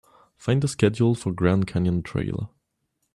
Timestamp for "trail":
2.01-2.51